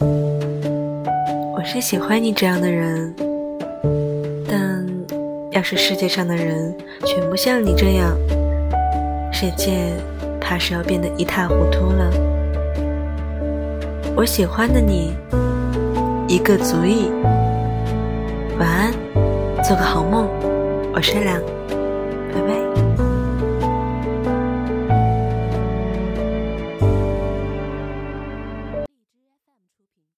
[0.00, 3.14] 我是喜欢你这样的人
[4.48, 4.86] 但
[5.52, 6.74] 要是世界上的人
[7.04, 8.16] 全部像你这样
[9.32, 9.92] 世界
[10.40, 12.10] 怕是要变得一塌糊涂了。
[14.16, 15.12] 我喜欢的你
[16.28, 17.10] 一个足矣。
[18.58, 18.92] 晚安
[19.64, 20.28] 做个好梦。
[20.92, 21.40] 我善良
[22.32, 22.63] 拜拜。